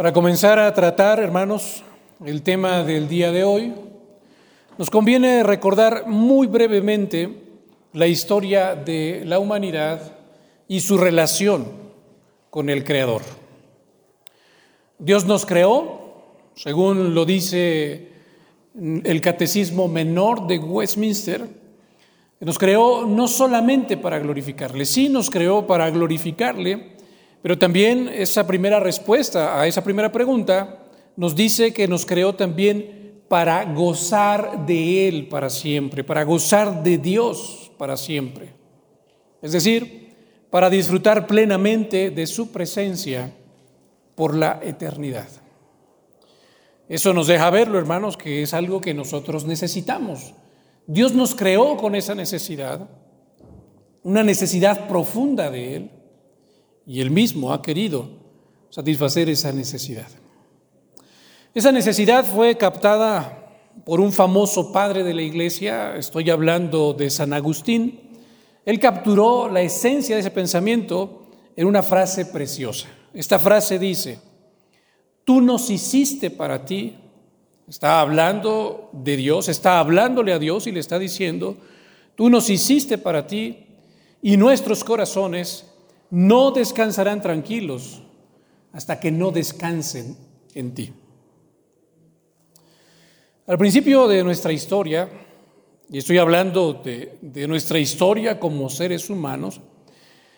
[0.00, 1.82] Para comenzar a tratar, hermanos,
[2.24, 3.74] el tema del día de hoy,
[4.78, 7.42] nos conviene recordar muy brevemente
[7.92, 10.16] la historia de la humanidad
[10.66, 11.66] y su relación
[12.48, 13.20] con el Creador.
[14.98, 16.22] Dios nos creó,
[16.54, 18.08] según lo dice
[19.04, 21.46] el Catecismo Menor de Westminster,
[22.40, 26.99] nos creó no solamente para glorificarle, sí nos creó para glorificarle,
[27.42, 30.78] pero también esa primera respuesta a esa primera pregunta
[31.16, 36.98] nos dice que nos creó también para gozar de Él para siempre, para gozar de
[36.98, 38.52] Dios para siempre.
[39.40, 40.14] Es decir,
[40.50, 43.32] para disfrutar plenamente de su presencia
[44.14, 45.28] por la eternidad.
[46.88, 50.34] Eso nos deja verlo, hermanos, que es algo que nosotros necesitamos.
[50.86, 52.88] Dios nos creó con esa necesidad,
[54.02, 55.90] una necesidad profunda de Él
[56.90, 58.08] y él mismo ha querido
[58.68, 60.08] satisfacer esa necesidad.
[61.54, 67.32] Esa necesidad fue captada por un famoso padre de la iglesia, estoy hablando de San
[67.32, 68.18] Agustín.
[68.66, 72.88] Él capturó la esencia de ese pensamiento en una frase preciosa.
[73.14, 74.18] Esta frase dice,
[75.24, 76.96] tú nos hiciste para ti,
[77.68, 81.56] está hablando de Dios, está hablándole a Dios y le está diciendo,
[82.16, 83.66] tú nos hiciste para ti
[84.22, 85.69] y nuestros corazones
[86.10, 88.02] no descansarán tranquilos
[88.72, 90.16] hasta que no descansen
[90.54, 90.92] en ti.
[93.46, 95.08] Al principio de nuestra historia,
[95.90, 99.60] y estoy hablando de, nuestra historia como seres humanos,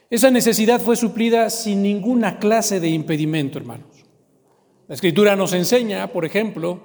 [0.08, 4.04] esa necesidad fue suplida sin ninguna clase de impedimento, hermanos.
[4.88, 6.80] La escritura nos enseña, por ejemplo,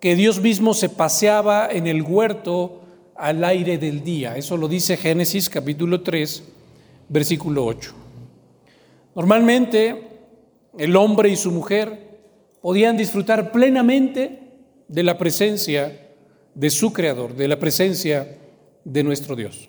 [0.00, 2.82] que Dios mismo se paseaba en el huerto
[3.16, 4.36] al aire del día.
[4.36, 6.42] Eso lo dice Génesis capítulo 3,
[7.08, 7.94] versículo 8.
[9.14, 10.08] Normalmente
[10.78, 12.18] el hombre y su mujer
[12.60, 14.40] podían disfrutar plenamente
[14.88, 16.08] de la presencia
[16.54, 18.38] de su Creador, de la presencia
[18.84, 19.68] de nuestro Dios.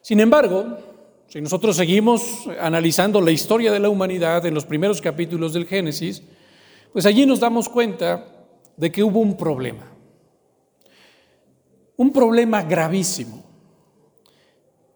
[0.00, 0.78] Sin embargo,
[1.26, 6.22] si nosotros seguimos analizando la historia de la humanidad en los primeros capítulos del Génesis,
[6.92, 8.26] pues allí nos damos cuenta
[8.76, 9.92] de que hubo un problema,
[11.96, 13.44] un problema gravísimo.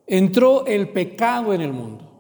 [0.07, 2.12] Entró el pecado en el mundo.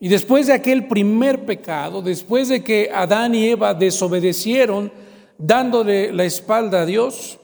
[0.00, 4.92] Y después de aquel primer pecado, después de que Adán y Eva desobedecieron
[5.38, 7.38] dándole la espalda a Dios,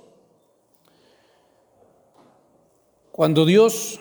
[3.11, 4.01] cuando Dios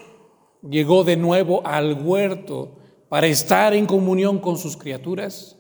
[0.62, 2.78] llegó de nuevo al huerto
[3.10, 5.58] para estar en comunión con sus criaturas,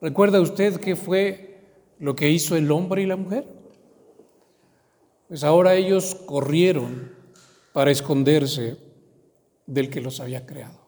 [0.00, 1.62] ¿recuerda usted qué fue
[1.98, 3.44] lo que hizo el hombre y la mujer?
[5.26, 7.12] Pues ahora ellos corrieron
[7.72, 8.76] para esconderse
[9.66, 10.83] del que los había creado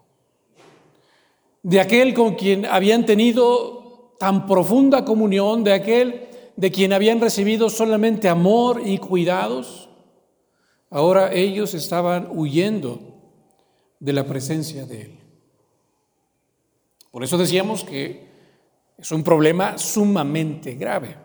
[1.66, 7.70] de aquel con quien habían tenido tan profunda comunión, de aquel de quien habían recibido
[7.70, 9.88] solamente amor y cuidados,
[10.90, 13.00] ahora ellos estaban huyendo
[13.98, 15.18] de la presencia de Él.
[17.10, 18.28] Por eso decíamos que
[18.96, 21.16] es un problema sumamente grave.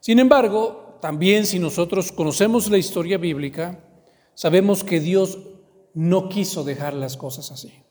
[0.00, 3.84] Sin embargo, también si nosotros conocemos la historia bíblica,
[4.34, 5.38] sabemos que Dios
[5.94, 7.85] no quiso dejar las cosas así.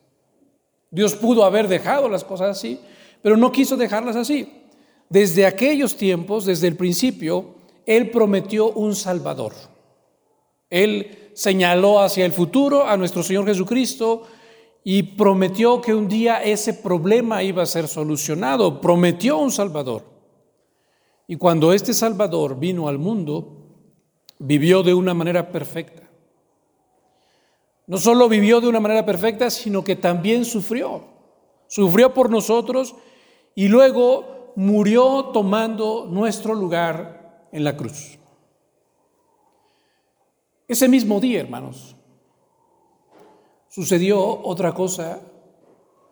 [0.92, 2.80] Dios pudo haber dejado las cosas así,
[3.22, 4.64] pero no quiso dejarlas así.
[5.10, 9.54] Desde aquellos tiempos, desde el principio, Él prometió un Salvador.
[10.70, 14.24] Él señaló hacia el futuro a nuestro Señor Jesucristo
[14.84, 18.82] y prometió que un día ese problema iba a ser solucionado.
[18.82, 20.04] Prometió un Salvador.
[21.28, 23.66] Y cuando este Salvador vino al mundo,
[24.40, 26.05] vivió de una manera perfecta.
[27.88, 31.04] No solo vivió de una manera perfecta, sino que también sufrió.
[31.68, 32.96] Sufrió por nosotros
[33.54, 38.18] y luego murió tomando nuestro lugar en la cruz.
[40.68, 41.96] Ese mismo día, hermanos,
[43.70, 45.20] sucedió otra cosa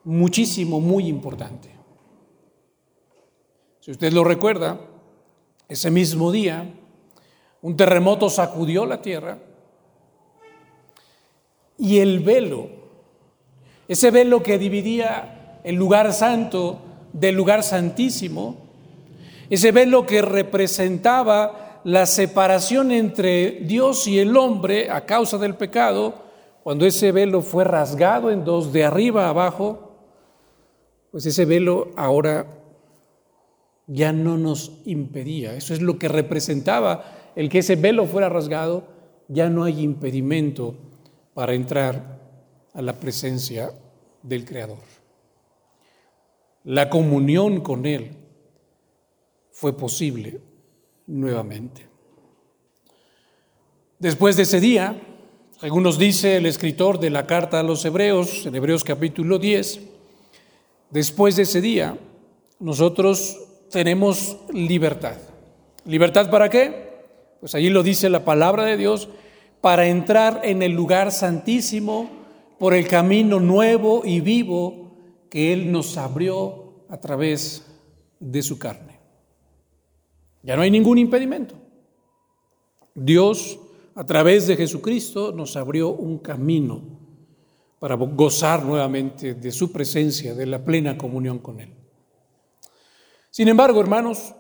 [0.03, 1.69] muchísimo, muy importante.
[3.80, 4.80] Si usted lo recuerda,
[5.68, 6.71] ese mismo día,
[7.62, 9.39] un terremoto sacudió la tierra
[11.78, 12.70] y el velo,
[13.88, 16.80] ese velo que dividía el lugar santo
[17.14, 18.58] del lugar santísimo,
[19.50, 26.16] ese velo que representaba la separación entre Dios y el hombre a causa del pecado,
[26.64, 29.92] cuando ese velo fue rasgado en dos, de arriba a abajo,
[31.12, 32.48] pues ese velo ahora
[33.88, 35.54] ya no nos impedía.
[35.56, 37.04] Eso es lo que representaba
[37.36, 38.84] el que ese velo fuera rasgado,
[39.28, 40.75] ya no hay impedimento
[41.33, 42.19] para entrar
[42.74, 43.71] a la presencia
[44.21, 44.94] del Creador.
[46.65, 48.15] la comunión con Él,
[49.51, 50.41] fue posible
[51.07, 51.85] nuevamente.
[54.00, 55.00] Después de ese día,
[55.62, 59.79] algunos dice el escritor de la carta a los Hebreos, en Hebreos capítulo 10,
[60.89, 61.97] después de ese día,
[62.59, 63.39] nosotros
[63.71, 65.18] tenemos libertad.
[65.86, 66.91] ¿Libertad para qué?
[67.39, 69.07] Pues allí lo dice la palabra de Dios,
[69.63, 72.10] para entrar en el lugar santísimo
[72.60, 74.92] por el camino nuevo y vivo
[75.30, 77.65] que Él nos abrió a través
[78.19, 79.00] de su carne.
[80.42, 81.56] Ya no hay ningún impedimento.
[82.94, 83.57] Dios,
[83.95, 86.81] a través de Jesucristo, nos abrió un camino
[87.80, 91.74] para gozar nuevamente de su presencia, de la plena comunión con Él.
[93.31, 94.36] Sin embargo, hermanos,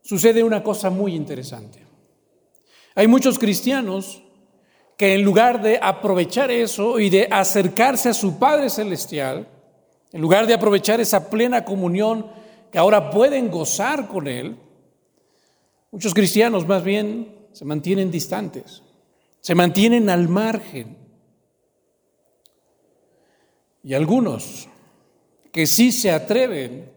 [0.00, 1.84] sucede una cosa muy interesante.
[2.94, 4.23] Hay muchos cristianos
[4.96, 9.48] que en lugar de aprovechar eso y de acercarse a su Padre Celestial,
[10.12, 12.26] en lugar de aprovechar esa plena comunión
[12.70, 14.56] que ahora pueden gozar con Él,
[15.90, 18.82] muchos cristianos más bien se mantienen distantes,
[19.40, 20.96] se mantienen al margen.
[23.82, 24.68] Y algunos
[25.52, 26.90] que sí se atreven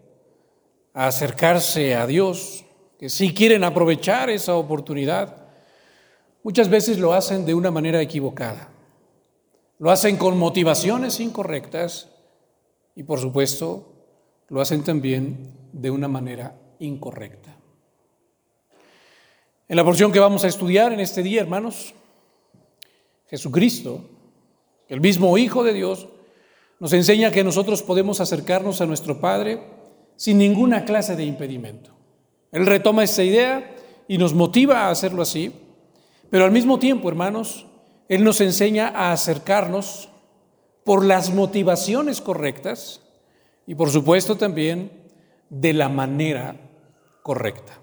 [0.94, 2.66] a acercarse a Dios,
[2.98, 5.47] que sí quieren aprovechar esa oportunidad,
[6.48, 8.70] muchas veces lo hacen de una manera equivocada.
[9.80, 12.10] Lo hacen con motivaciones incorrectas
[12.96, 13.92] y por supuesto
[14.48, 17.54] lo hacen también de una manera incorrecta.
[19.68, 21.94] En la porción que vamos a estudiar en este día, hermanos,
[23.30, 24.06] Jesucristo,
[24.88, 26.08] el mismo Hijo de Dios,
[26.80, 29.60] nos enseña que nosotros podemos acercarnos a nuestro Padre
[30.16, 31.92] sin ninguna clase de impedimento.
[32.54, 33.76] Él retoma esta idea
[34.08, 35.67] y nos motiva a hacerlo así
[36.30, 37.66] pero al mismo tiempo, hermanos,
[38.10, 40.10] Él nos enseña a acercarnos
[40.84, 43.02] por las motivaciones correctas
[43.66, 44.92] y por supuesto también
[45.50, 46.56] de la manera
[47.24, 47.80] correcta.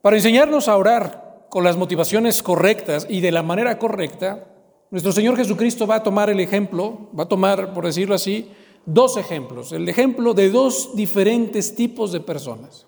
[0.00, 4.46] Para enseñarnos a orar con las motivaciones correctas y de la manera correcta,
[4.90, 8.50] nuestro Señor Jesucristo va a tomar el ejemplo, va a tomar, por decirlo así,
[8.86, 9.72] dos ejemplos.
[9.72, 12.86] El ejemplo de dos diferentes tipos de personas.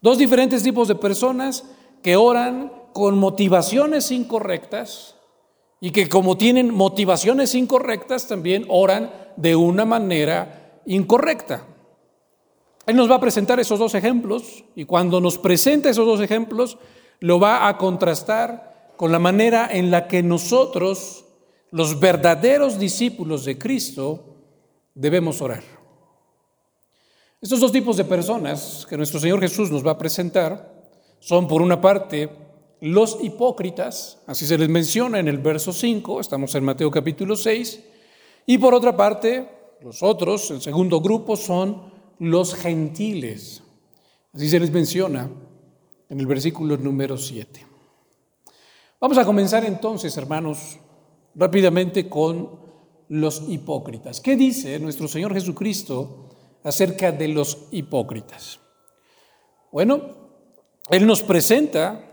[0.00, 1.64] Dos diferentes tipos de personas
[2.02, 5.16] que oran con motivaciones incorrectas
[5.80, 11.66] y que como tienen motivaciones incorrectas también oran de una manera incorrecta.
[12.86, 16.78] Él nos va a presentar esos dos ejemplos y cuando nos presenta esos dos ejemplos
[17.20, 21.24] lo va a contrastar con la manera en la que nosotros,
[21.70, 24.36] los verdaderos discípulos de Cristo,
[24.94, 25.62] debemos orar.
[27.40, 30.79] Estos dos tipos de personas que nuestro Señor Jesús nos va a presentar
[31.20, 32.28] son por una parte
[32.80, 37.84] los hipócritas, así se les menciona en el verso 5, estamos en Mateo capítulo 6,
[38.46, 39.48] y por otra parte,
[39.82, 43.62] los otros, el segundo grupo, son los gentiles,
[44.32, 45.30] así se les menciona
[46.08, 47.66] en el versículo número 7.
[48.98, 50.78] Vamos a comenzar entonces, hermanos,
[51.34, 52.60] rápidamente con
[53.08, 54.20] los hipócritas.
[54.20, 56.28] ¿Qué dice nuestro Señor Jesucristo
[56.64, 58.60] acerca de los hipócritas?
[59.72, 60.19] Bueno,
[60.90, 62.04] él nos presenta,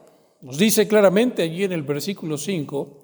[0.42, 3.00] nos dice claramente allí en el versículo 5,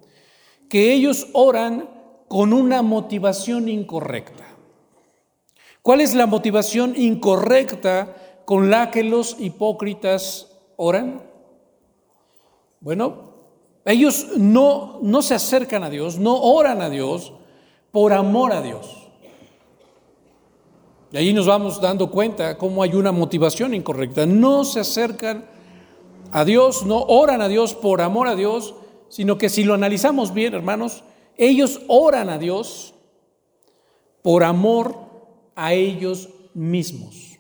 [0.70, 1.90] que ellos oran
[2.28, 4.46] con una motivación incorrecta.
[5.82, 11.22] ¿Cuál es la motivación incorrecta con la que los hipócritas oran?
[12.80, 13.34] Bueno,
[13.86, 17.34] ellos no, no se acercan a Dios, no oran a Dios
[17.92, 19.10] por amor a Dios.
[21.12, 24.26] Y ahí nos vamos dando cuenta cómo hay una motivación incorrecta.
[24.26, 25.53] No se acercan
[26.34, 28.74] a Dios, no oran a Dios por amor a Dios,
[29.08, 31.04] sino que si lo analizamos bien, hermanos,
[31.38, 32.96] ellos oran a Dios
[34.24, 34.96] por amor
[35.56, 37.38] a ellos mismos.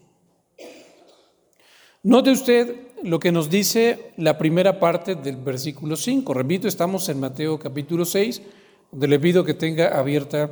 [2.03, 6.31] Note usted lo que nos dice la primera parte del versículo 5.
[6.31, 8.43] Repito, estamos en Mateo capítulo 6,
[8.91, 10.51] donde le pido que tenga abierta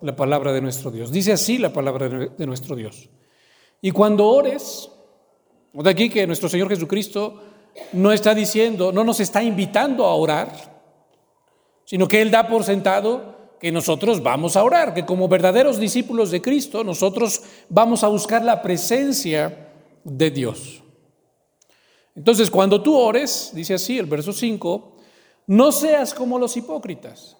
[0.00, 1.12] la palabra de nuestro Dios.
[1.12, 3.10] Dice así la palabra de nuestro Dios.
[3.82, 4.88] Y cuando ores,
[5.74, 7.51] de aquí que nuestro Señor Jesucristo
[7.92, 10.52] no está diciendo, no nos está invitando a orar,
[11.84, 16.30] sino que Él da por sentado que nosotros vamos a orar, que como verdaderos discípulos
[16.30, 19.68] de Cristo nosotros vamos a buscar la presencia
[20.02, 20.82] de Dios.
[22.14, 24.96] Entonces, cuando tú ores, dice así el verso 5,
[25.46, 27.36] no seas como los hipócritas,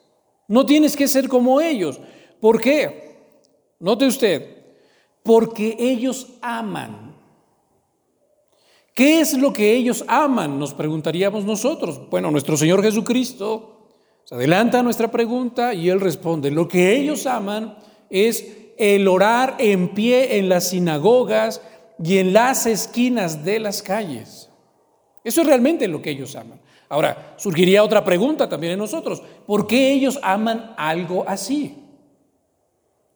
[0.48, 2.00] no tienes que ser como ellos.
[2.40, 3.16] ¿Por qué?
[3.78, 4.64] Note usted,
[5.22, 7.12] porque ellos aman
[8.94, 10.58] ¿Qué es lo que ellos aman?
[10.58, 12.00] Nos preguntaríamos nosotros.
[12.11, 13.88] Bueno, nuestro Señor Jesucristo
[14.25, 17.78] se adelanta a nuestra pregunta y Él responde, lo que ellos aman
[18.11, 21.62] es el orar en pie en las sinagogas
[22.02, 24.50] y en las esquinas de las calles.
[25.25, 26.61] Eso es realmente lo que ellos aman.
[26.88, 29.22] Ahora, surgiría otra pregunta también en nosotros.
[29.46, 31.76] ¿Por qué ellos aman algo así?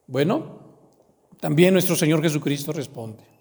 [0.06, 0.60] Bueno,
[1.40, 3.35] también nuestro Señor Jesucristo responde.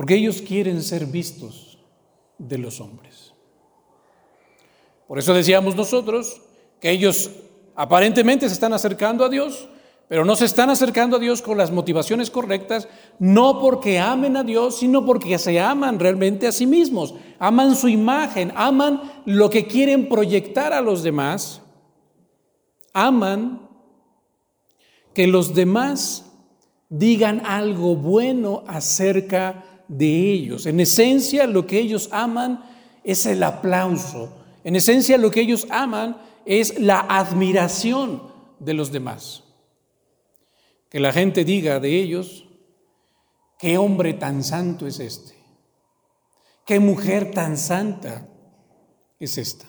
[0.00, 1.76] Porque ellos quieren ser vistos
[2.38, 3.34] de los hombres.
[5.06, 6.40] Por eso decíamos nosotros
[6.80, 7.30] que ellos
[7.74, 9.68] aparentemente se están acercando a Dios,
[10.08, 12.88] pero no se están acercando a Dios con las motivaciones correctas,
[13.18, 17.86] no porque amen a Dios, sino porque se aman realmente a sí mismos, aman su
[17.86, 21.60] imagen, aman lo que quieren proyectar a los demás,
[22.94, 23.68] aman
[25.12, 26.24] que los demás
[26.88, 30.66] digan algo bueno acerca de ellos.
[30.66, 32.64] En esencia, lo que ellos aman
[33.04, 34.32] es el aplauso.
[34.64, 36.16] En esencia, lo que ellos aman
[36.46, 38.22] es la admiración
[38.58, 39.44] de los demás
[40.90, 42.46] que la gente diga de ellos,
[43.58, 45.34] qué hombre tan santo es este,
[46.66, 48.28] qué mujer tan santa
[49.18, 49.66] es esta.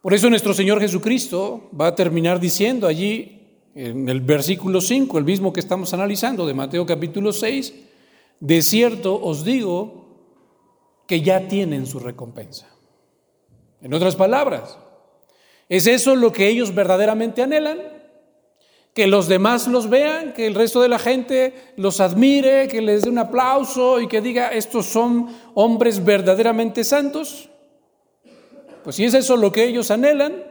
[0.00, 3.40] Por eso nuestro Señor Jesucristo va a terminar diciendo allí
[3.74, 7.74] en el versículo 5, el mismo que estamos analizando de Mateo capítulo 6,
[8.44, 10.04] de cierto os digo
[11.06, 12.68] que ya tienen su recompensa.
[13.80, 14.78] En otras palabras,
[15.70, 17.94] ¿es eso lo que ellos verdaderamente anhelan?
[18.92, 23.02] que los demás los vean, que el resto de la gente los admire, que les
[23.02, 27.50] dé un aplauso y que diga, estos son hombres verdaderamente santos.
[28.84, 30.44] Pues si es eso lo que ellos anhelan,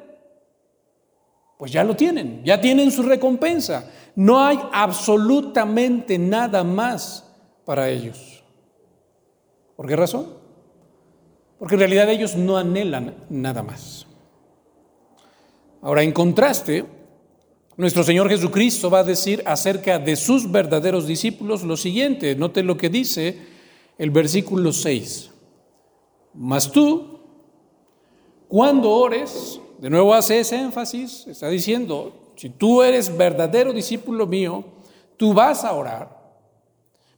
[1.57, 3.89] pues ya lo tienen, ya tienen su recompensa.
[4.13, 7.32] No hay absolutamente nada más
[7.65, 8.43] para ellos.
[9.75, 10.27] ¿Por qué razón?
[11.59, 14.05] Porque en realidad ellos no anhelan nada más.
[15.81, 16.85] Ahora, en contraste,
[17.75, 22.77] nuestro Señor Jesucristo va a decir acerca de sus verdaderos discípulos lo siguiente, note lo
[22.77, 23.37] que dice
[23.97, 25.31] el versículo 6.
[26.35, 27.19] Mas tú,
[28.47, 34.63] cuando ores, de nuevo hace ese énfasis, está diciendo, si tú eres verdadero discípulo mío,
[35.17, 36.12] tú vas a orar,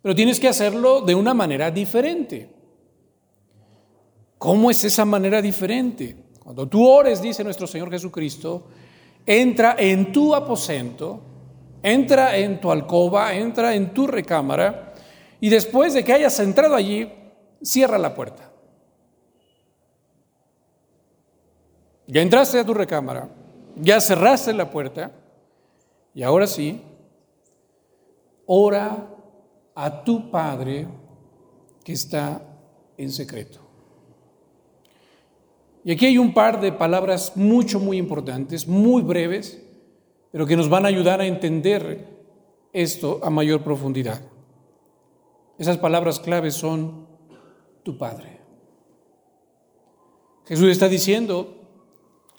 [0.05, 2.47] pero tienes que hacerlo de una manera diferente.
[4.37, 6.15] ¿Cómo es esa manera diferente?
[6.43, 8.67] Cuando tú ores, dice nuestro Señor Jesucristo,
[9.25, 11.21] entra en tu aposento,
[11.81, 14.93] entra en tu alcoba, entra en tu recámara
[15.41, 17.11] y después de que hayas entrado allí,
[17.63, 18.51] cierra la puerta.
[22.05, 23.27] Ya entraste a tu recámara,
[23.75, 25.13] ya cerraste la puerta
[26.13, 26.79] y ahora sí,
[28.45, 29.14] ora
[29.75, 30.87] a tu Padre
[31.83, 32.41] que está
[32.97, 33.59] en secreto.
[35.83, 39.61] Y aquí hay un par de palabras mucho, muy importantes, muy breves,
[40.31, 42.07] pero que nos van a ayudar a entender
[42.73, 44.19] esto a mayor profundidad.
[45.59, 47.07] Esas palabras claves son
[47.83, 48.39] tu Padre.
[50.47, 51.55] Jesús está diciendo,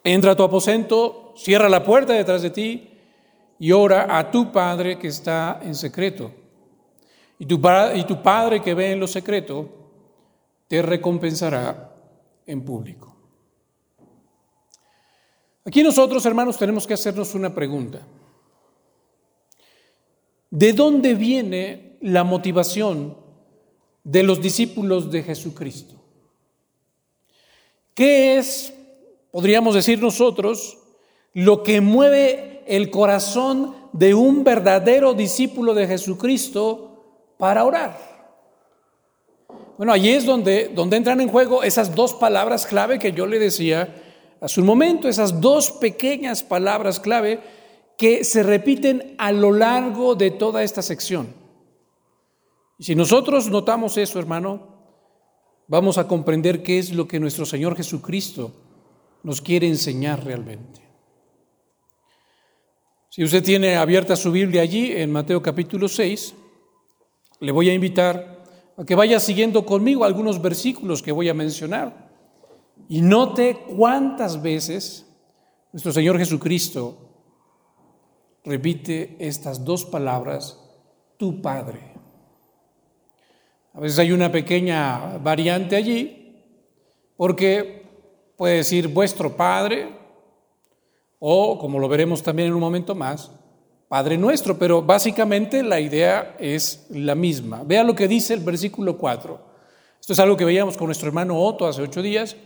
[0.02, 2.90] entra a tu aposento, cierra la puerta detrás de ti
[3.58, 6.32] y ora a tu Padre que está en secreto.
[7.38, 7.60] Y tu,
[7.94, 9.68] y tu Padre que ve en lo secreto
[10.68, 11.94] te recompensará
[12.46, 13.14] en público.
[15.64, 18.06] Aquí nosotros, hermanos, tenemos que hacernos una pregunta.
[20.50, 23.16] ¿De dónde viene la motivación
[24.04, 25.96] de los discípulos de Jesucristo?
[27.94, 28.72] ¿Qué es,
[29.32, 30.78] podríamos decir nosotros,
[31.32, 36.95] lo que mueve el corazón de un verdadero discípulo de Jesucristo
[37.38, 38.16] para orar?
[39.76, 43.38] Bueno, allí es donde, donde entran en juego esas dos palabras clave que yo le
[43.38, 43.94] decía
[44.40, 47.40] hace un momento, esas dos pequeñas palabras clave
[47.98, 51.28] que se repiten a lo largo de toda esta sección.
[52.78, 54.76] Y si nosotros notamos eso, hermano,
[55.66, 58.52] vamos a comprender qué es lo que nuestro Señor Jesucristo
[59.22, 60.80] nos quiere enseñar realmente.
[63.08, 66.34] Si usted tiene abierta su Biblia allí en Mateo capítulo 6,
[67.40, 68.44] le voy a invitar
[68.76, 72.06] a que vaya siguiendo conmigo algunos versículos que voy a mencionar.
[72.88, 75.06] Y note cuántas veces
[75.72, 76.96] nuestro Señor Jesucristo
[78.44, 80.62] repite estas dos palabras,
[81.16, 81.80] tu Padre.
[83.74, 86.42] A veces hay una pequeña variante allí,
[87.16, 87.84] porque
[88.36, 89.88] puede decir vuestro Padre,
[91.18, 93.30] o como lo veremos también en un momento más,
[93.96, 97.62] Padre nuestro, pero básicamente la idea es la misma.
[97.64, 99.40] Vea lo que dice el versículo 4.
[99.98, 102.36] Esto es algo que veíamos con nuestro hermano Otto hace ocho días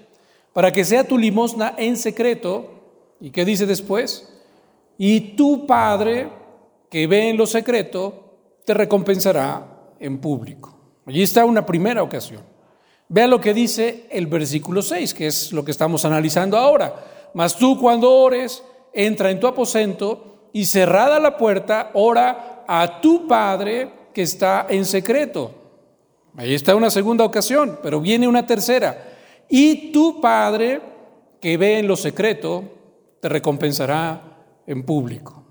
[0.52, 2.70] para que sea tu limosna en secreto.
[3.20, 4.28] ¿Y qué dice después?
[4.96, 6.28] y tu Padre
[6.88, 9.66] que ve en lo secreto te recompensará
[9.98, 10.72] en público.
[11.04, 12.42] Allí está una primera ocasión.
[13.08, 16.94] Vea lo que dice el versículo 6, que es lo que estamos analizando ahora.
[17.34, 23.26] Mas tú cuando ores, entra en tu aposento y cerrada la puerta, ora a tu
[23.26, 25.54] Padre que está en secreto.
[26.36, 29.16] Ahí está una segunda ocasión, pero viene una tercera.
[29.48, 30.80] Y tu Padre
[31.40, 32.64] que ve en lo secreto,
[33.20, 34.22] te recompensará
[34.66, 35.44] en público.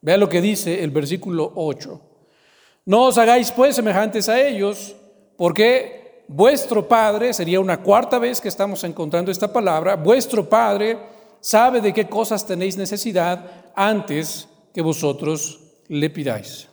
[0.00, 2.00] Vea lo que dice el versículo 8.
[2.86, 4.96] No os hagáis pues semejantes a ellos,
[5.36, 10.98] porque vuestro Padre, sería una cuarta vez que estamos encontrando esta palabra, vuestro Padre
[11.40, 16.68] sabe de qué cosas tenéis necesidad antes que vosotros le pidáis.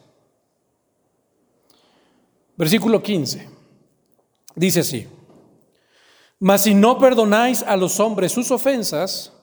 [2.58, 3.50] Versículo 15.
[4.56, 5.08] Dice así,
[6.40, 9.34] mas si no perdonáis a los hombres sus ofensas,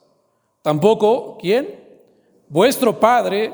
[0.62, 1.80] tampoco, ¿quién?
[2.48, 3.52] Vuestro Padre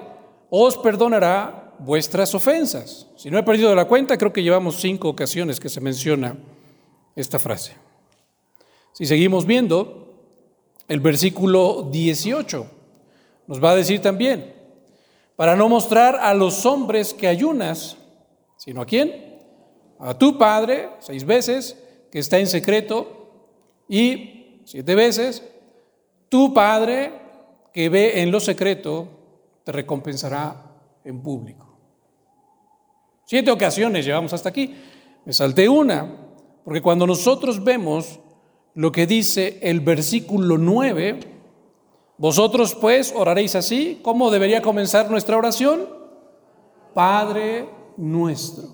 [0.50, 3.06] os perdonará vuestras ofensas.
[3.16, 6.36] Si no he perdido la cuenta, creo que llevamos cinco ocasiones que se menciona
[7.14, 7.76] esta frase.
[8.92, 10.07] Si seguimos viendo,
[10.88, 12.78] el versículo 18
[13.46, 14.54] nos va a decir también,
[15.34, 17.96] para no mostrar a los hombres que ayunas,
[18.58, 19.38] sino a quién?
[19.98, 23.30] A tu Padre, seis veces, que está en secreto,
[23.88, 25.42] y siete veces,
[26.28, 27.12] tu Padre
[27.72, 29.08] que ve en lo secreto,
[29.64, 31.66] te recompensará en público.
[33.24, 34.74] Siete ocasiones llevamos hasta aquí.
[35.24, 36.06] Me salté una,
[36.64, 38.20] porque cuando nosotros vemos
[38.78, 41.18] lo que dice el versículo 9,
[42.16, 45.88] vosotros pues oraréis así, ¿cómo debería comenzar nuestra oración?
[46.94, 48.68] Padre nuestro.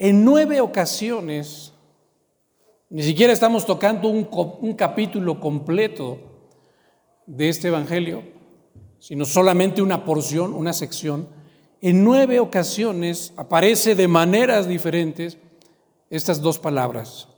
[0.00, 1.74] En nueve ocasiones,
[2.90, 4.28] ni siquiera estamos tocando un,
[4.60, 6.18] un capítulo completo
[7.24, 8.24] de este Evangelio,
[8.98, 11.28] sino solamente una porción, una sección.
[11.80, 15.38] En nueve ocasiones aparece de maneras diferentes
[16.10, 17.28] estas dos palabras,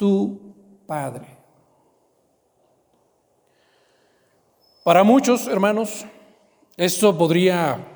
[0.00, 0.54] tu
[0.86, 1.28] Padre.
[4.82, 6.06] Para muchos, hermanos,
[6.74, 7.86] esto podría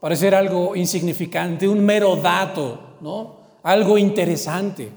[0.00, 3.36] parecer algo insignificante, un mero dato, ¿no?
[3.62, 4.90] Algo interesante.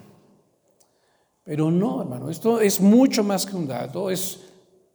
[1.43, 4.39] Pero no, hermano, esto es mucho más que un dato, es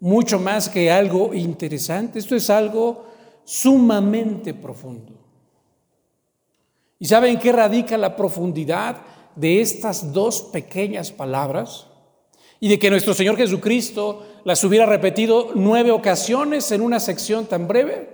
[0.00, 3.04] mucho más que algo interesante, esto es algo
[3.44, 5.12] sumamente profundo.
[6.98, 8.96] ¿Y saben qué radica la profundidad
[9.36, 11.88] de estas dos pequeñas palabras
[12.60, 17.68] y de que nuestro Señor Jesucristo las hubiera repetido nueve ocasiones en una sección tan
[17.68, 18.10] breve?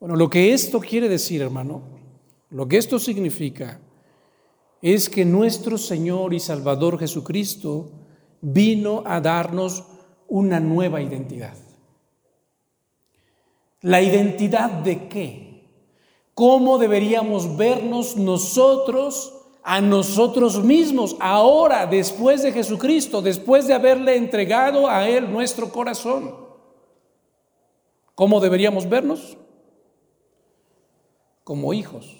[0.00, 1.82] Bueno, lo que esto quiere decir, hermano,
[2.50, 3.80] lo que esto significa
[4.82, 7.90] es que nuestro Señor y Salvador Jesucristo
[8.40, 9.84] vino a darnos
[10.26, 11.54] una nueva identidad.
[13.82, 15.49] ¿La identidad de qué?
[16.34, 24.88] Cómo deberíamos vernos nosotros a nosotros mismos ahora, después de Jesucristo, después de haberle entregado
[24.88, 26.34] a Él nuestro corazón.
[28.14, 29.36] ¿Cómo deberíamos vernos?
[31.44, 32.16] Como hijos.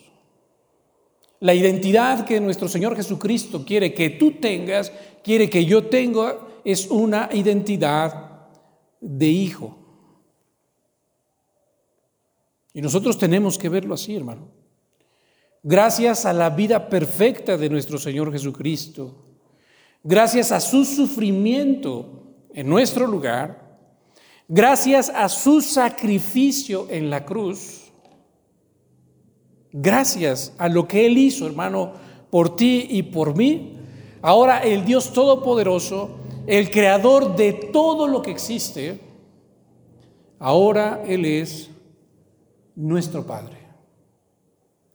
[1.41, 4.93] La identidad que nuestro Señor Jesucristo quiere que tú tengas,
[5.25, 8.49] quiere que yo tenga, es una identidad
[9.01, 9.80] de hijo.
[12.73, 14.49] Y nosotros tenemos que verlo así, hermano.
[15.63, 19.15] Gracias a la vida perfecta de nuestro Señor Jesucristo,
[20.03, 22.23] gracias a su sufrimiento
[22.55, 23.79] en nuestro lugar,
[24.49, 27.93] gracias a su sacrificio en la cruz,
[29.71, 31.93] gracias a lo que Él hizo, hermano,
[32.31, 33.77] por ti y por mí,
[34.23, 38.99] ahora el Dios Todopoderoso, el creador de todo lo que existe,
[40.39, 41.70] ahora Él es
[42.81, 43.59] nuestro Padre.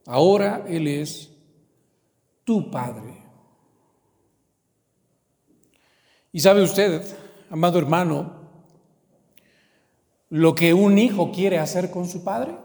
[0.05, 1.31] Ahora Él es
[2.43, 3.23] tu Padre.
[6.31, 7.01] Y sabe usted,
[7.49, 8.45] amado hermano,
[10.29, 12.57] lo que un hijo quiere hacer con su padre.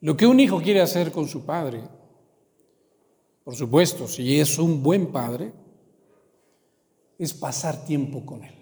[0.00, 1.82] Lo que un hijo quiere hacer con su padre,
[3.44, 5.52] por supuesto, si es un buen padre,
[7.18, 8.59] es pasar tiempo con él.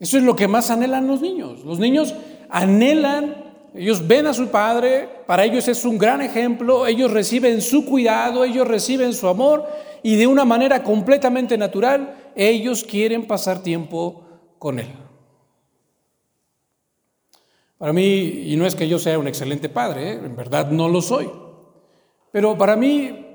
[0.00, 1.62] Eso es lo que más anhelan los niños.
[1.62, 2.14] Los niños
[2.48, 7.84] anhelan, ellos ven a su padre, para ellos es un gran ejemplo, ellos reciben su
[7.84, 9.68] cuidado, ellos reciben su amor
[10.02, 14.24] y de una manera completamente natural, ellos quieren pasar tiempo
[14.58, 14.88] con él.
[17.76, 20.14] Para mí, y no es que yo sea un excelente padre, ¿eh?
[20.14, 21.30] en verdad no lo soy,
[22.32, 23.26] pero para mí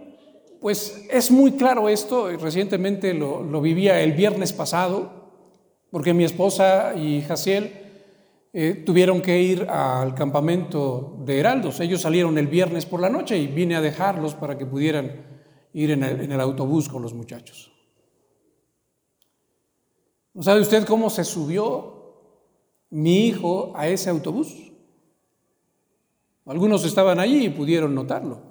[0.62, 5.15] pues es muy claro esto, recientemente lo, lo vivía el viernes pasado,
[5.96, 7.72] porque mi esposa y Jaciel
[8.52, 11.80] eh, tuvieron que ir al campamento de Heraldos.
[11.80, 15.26] Ellos salieron el viernes por la noche y vine a dejarlos para que pudieran
[15.72, 17.72] ir en el, autobús con los muchachos.
[20.34, 22.18] ¿No sabe usted cómo se subió
[22.90, 24.74] mi hijo a ese autobús?
[26.46, 28.42] Algunos estaban allí y pudieron notarlo.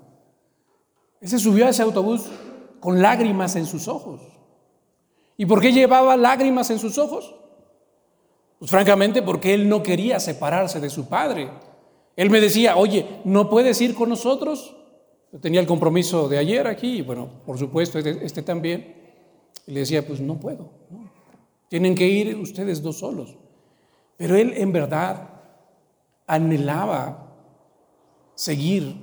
[1.20, 2.26] Él subió a ese autobús
[2.80, 4.33] con lágrimas en sus ojos.
[5.36, 7.34] ¿Y por qué llevaba lágrimas en sus ojos?
[8.58, 11.50] Pues francamente porque él no quería separarse de su padre.
[12.16, 14.76] Él me decía, oye, ¿no puedes ir con nosotros?
[15.32, 18.94] Yo tenía el compromiso de ayer aquí, y bueno, por supuesto, este, este también.
[19.66, 20.70] Y le decía, pues no puedo.
[21.68, 23.36] Tienen que ir ustedes dos solos.
[24.16, 25.28] Pero él en verdad
[26.26, 27.34] anhelaba
[28.36, 28.96] seguir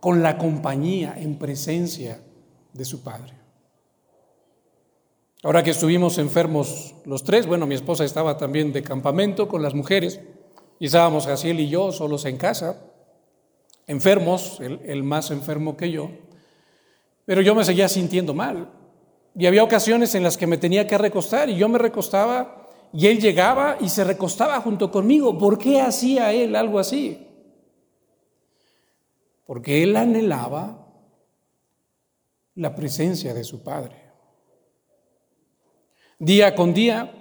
[0.00, 2.20] con la compañía en presencia
[2.72, 3.39] de su padre.
[5.42, 9.74] Ahora que estuvimos enfermos los tres, bueno, mi esposa estaba también de campamento con las
[9.74, 10.20] mujeres
[10.78, 12.76] y estábamos Jaciel y yo solos en casa,
[13.86, 16.10] enfermos, el, el más enfermo que yo,
[17.24, 18.70] pero yo me seguía sintiendo mal.
[19.34, 23.06] Y había ocasiones en las que me tenía que recostar y yo me recostaba y
[23.06, 25.38] él llegaba y se recostaba junto conmigo.
[25.38, 27.26] ¿Por qué hacía él algo así?
[29.46, 30.86] Porque él anhelaba
[32.56, 34.09] la presencia de su Padre.
[36.20, 37.12] Día con día,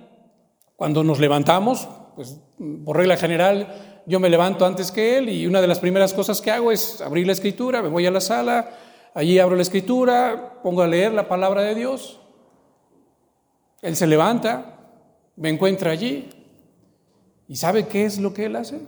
[0.76, 2.38] cuando nos levantamos, pues
[2.84, 6.42] por regla general yo me levanto antes que él y una de las primeras cosas
[6.42, 8.72] que hago es abrir la escritura, me voy a la sala,
[9.14, 12.20] allí abro la escritura, pongo a leer la palabra de Dios.
[13.82, 14.80] Él se levanta,
[15.38, 16.28] me encuentra allí
[17.48, 18.82] y ¿sabe qué es lo que él hace?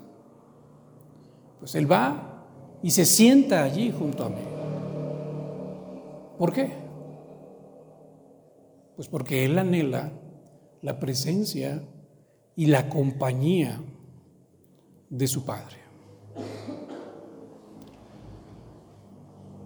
[1.59, 2.43] Pues él va
[2.83, 4.41] y se sienta allí junto a mí.
[6.37, 6.81] ¿Por qué?
[9.01, 10.11] Pues porque Él anhela
[10.83, 11.81] la presencia
[12.55, 13.81] y la compañía
[15.09, 15.77] de su Padre.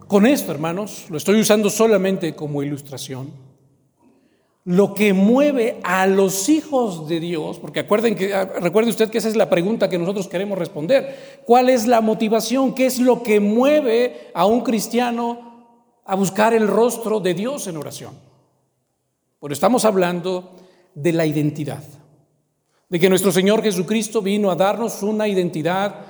[0.08, 3.34] Con esto, hermanos, lo estoy usando solamente como ilustración
[4.63, 9.17] lo que mueve a los hijos de Dios, porque acuerden que, ah, recuerde usted que
[9.17, 11.41] esa es la pregunta que nosotros queremos responder.
[11.45, 12.74] ¿Cuál es la motivación?
[12.74, 17.76] ¿Qué es lo que mueve a un cristiano a buscar el rostro de Dios en
[17.76, 18.35] oración?
[19.39, 20.56] Bueno, estamos hablando
[20.93, 21.84] de la identidad,
[22.89, 26.06] de que nuestro Señor Jesucristo vino a darnos una identidad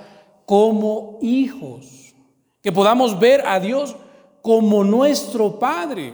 [0.45, 2.13] como hijos,
[2.61, 3.95] que podamos ver a Dios
[4.41, 6.13] como nuestro Padre.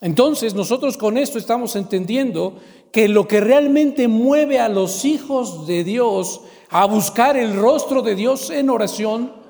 [0.00, 2.56] Entonces nosotros con esto estamos entendiendo
[2.92, 8.14] que lo que realmente mueve a los hijos de Dios a buscar el rostro de
[8.14, 9.42] Dios en oración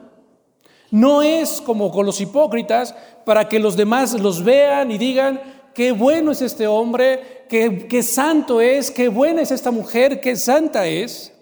[0.91, 5.41] no es como con los hipócritas para que los demás los vean y digan,
[5.75, 10.37] qué bueno es este hombre, qué, qué santo es, qué buena es esta mujer, qué
[10.37, 11.33] santa es.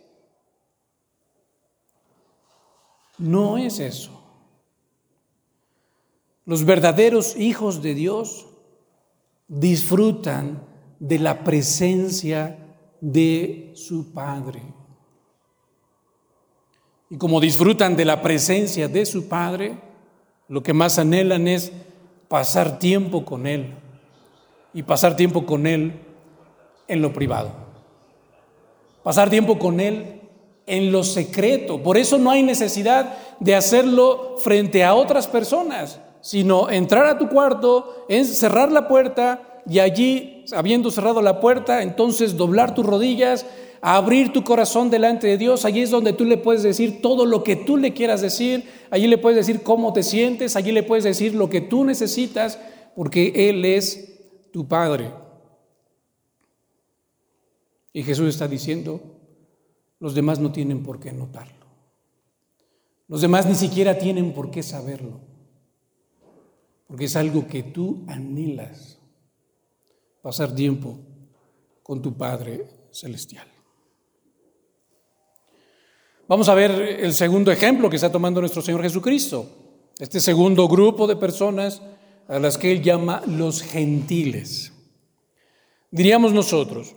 [3.19, 4.17] No es eso.
[6.47, 8.47] Los verdaderos hijos de Dios
[9.47, 10.67] disfrutan
[10.99, 12.57] de la presencia
[13.01, 14.63] de su Padre.
[17.11, 19.79] Y como disfrutan de la presencia de su Padre,
[20.49, 21.73] lo que más anhelan es
[22.29, 23.75] pasar tiempo con Él
[24.73, 25.93] y pasar tiempo con Él
[26.89, 27.51] en lo privado.
[29.03, 30.21] Pasar tiempo con Él
[30.67, 31.83] en lo secreto.
[31.83, 37.29] Por eso no hay necesidad de hacerlo frente a otras personas sino entrar a tu
[37.29, 43.47] cuarto, cerrar la puerta y allí, habiendo cerrado la puerta, entonces doblar tus rodillas,
[43.81, 45.65] abrir tu corazón delante de Dios.
[45.65, 48.65] Allí es donde tú le puedes decir todo lo que tú le quieras decir.
[48.91, 50.57] Allí le puedes decir cómo te sientes.
[50.57, 52.59] Allí le puedes decir lo que tú necesitas,
[52.95, 54.10] porque Él es
[54.53, 55.13] tu Padre.
[57.93, 59.01] Y Jesús está diciendo,
[59.99, 61.67] los demás no tienen por qué notarlo.
[63.09, 65.31] Los demás ni siquiera tienen por qué saberlo
[66.91, 68.99] porque es algo que tú anhelas,
[70.23, 70.99] pasar tiempo
[71.85, 73.47] con tu Padre Celestial.
[76.27, 79.47] Vamos a ver el segundo ejemplo que está tomando nuestro Señor Jesucristo,
[80.01, 81.81] este segundo grupo de personas
[82.31, 84.73] a las que Él llama los gentiles.
[85.91, 86.95] Diríamos nosotros,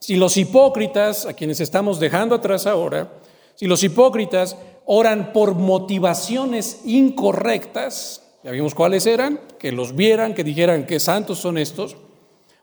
[0.00, 3.12] si los hipócritas, a quienes estamos dejando atrás ahora,
[3.54, 10.44] si los hipócritas oran por motivaciones incorrectas, ya vimos cuáles eran, que los vieran, que
[10.44, 11.98] dijeran que santos son estos.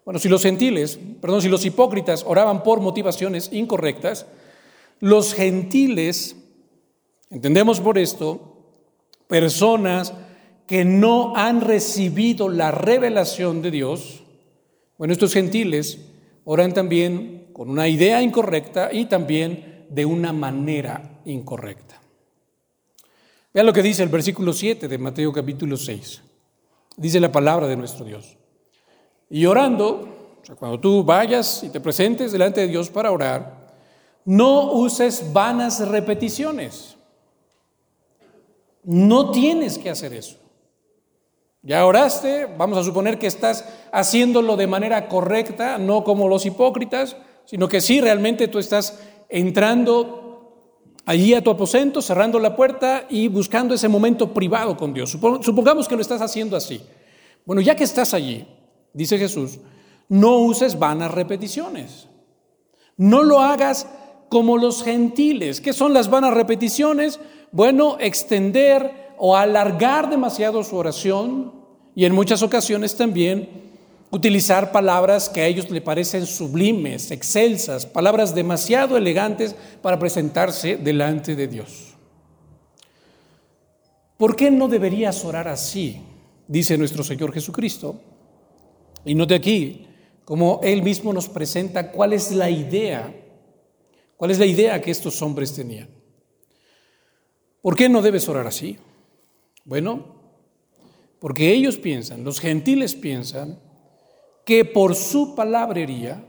[0.05, 4.25] Bueno, si los gentiles, perdón, si los hipócritas oraban por motivaciones incorrectas,
[4.99, 6.36] los gentiles,
[7.29, 8.58] entendemos por esto,
[9.27, 10.13] personas
[10.69, 14.21] que no han recibido la revelación de Dios,
[14.99, 15.97] bueno, estos gentiles
[16.45, 21.99] oran también con una idea incorrecta y también de una manera incorrecta.
[23.51, 26.21] Vean lo que dice el versículo 7 de Mateo capítulo 6.
[26.97, 28.38] Dice la palabra de nuestro Dios.
[29.27, 33.73] Y orando, o sea, cuando tú vayas y te presentes delante de Dios para orar,
[34.23, 36.95] no uses vanas repeticiones.
[38.84, 40.38] No tienes que hacer eso.
[41.69, 47.15] Ya oraste, vamos a suponer que estás haciéndolo de manera correcta, no como los hipócritas,
[47.45, 53.27] sino que sí realmente tú estás entrando allí a tu aposento, cerrando la puerta y
[53.27, 55.12] buscando ese momento privado con Dios.
[55.12, 56.82] Supongamos que lo estás haciendo así.
[57.45, 58.47] Bueno, ya que estás allí,
[58.91, 59.60] dice Jesús,
[60.08, 62.08] no uses vanas repeticiones.
[62.97, 63.88] No lo hagas
[64.27, 65.62] como los gentiles.
[65.62, 67.19] ¿Qué son las vanas repeticiones?
[67.51, 71.58] Bueno, extender o alargar demasiado su oración
[71.99, 73.49] y en muchas ocasiones también
[74.09, 81.35] utilizar palabras que a ellos le parecen sublimes, excelsas, palabras demasiado elegantes para presentarse delante
[81.35, 81.95] de Dios.
[84.15, 86.01] ¿Por qué no deberías orar así?
[86.47, 87.99] Dice nuestro Señor Jesucristo.
[89.03, 89.85] Y note aquí
[90.23, 93.13] como Él mismo nos presenta cuál es la idea,
[94.15, 95.89] cuál es la idea que estos hombres tenían.
[97.62, 98.77] ¿Por qué no debes orar así?
[99.65, 100.18] Bueno,
[101.19, 103.60] porque ellos piensan, los gentiles piensan,
[104.45, 106.23] que por su palabrería,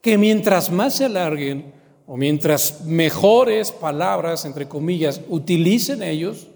[0.00, 1.74] que mientras más se alarguen
[2.06, 6.46] o mientras mejores palabras, entre comillas, utilicen ellos,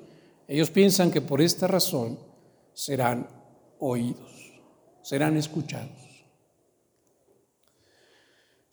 [0.46, 2.18] ellos piensan que por esta razón
[2.72, 3.28] serán
[3.78, 4.52] oídos,
[5.02, 6.24] serán escuchados.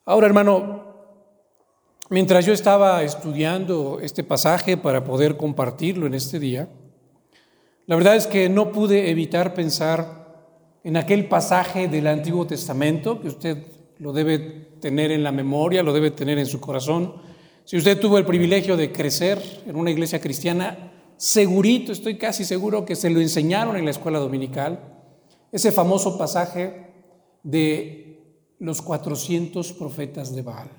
[0.05, 0.85] Ahora, hermano,
[2.09, 6.69] mientras yo estaba estudiando este pasaje para poder compartirlo en este día,
[7.87, 10.27] la verdad es que no pude evitar pensar
[10.83, 13.65] en aquel pasaje del Antiguo Testamento, que usted
[13.99, 14.37] lo debe
[14.81, 17.15] tener en la memoria, lo debe tener en su corazón.
[17.63, 22.85] Si usted tuvo el privilegio de crecer en una iglesia cristiana, segurito, estoy casi seguro
[22.85, 24.79] que se lo enseñaron en la escuela dominical,
[25.53, 26.91] ese famoso pasaje
[27.43, 28.19] de
[28.59, 30.69] los 400 profetas de Baal.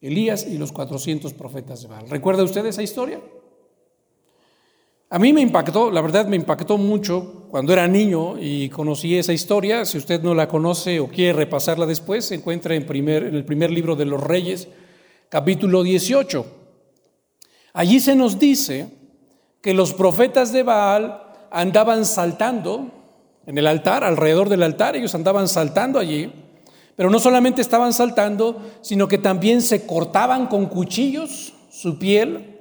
[0.00, 2.10] Elías y los 400 profetas de Baal.
[2.10, 3.20] ¿Recuerda usted esa historia?
[5.10, 9.32] A mí me impactó, la verdad me impactó mucho cuando era niño y conocí esa
[9.32, 9.86] historia.
[9.86, 13.46] Si usted no la conoce o quiere repasarla después, se encuentra en, primer, en el
[13.46, 14.68] primer libro de los Reyes,
[15.30, 16.44] capítulo 18.
[17.72, 18.90] Allí se nos dice
[19.62, 22.90] que los profetas de Baal andaban saltando
[23.46, 26.30] en el altar, alrededor del altar, ellos andaban saltando allí,
[26.96, 32.58] pero no solamente estaban saltando, sino que también se cortaban con cuchillos su piel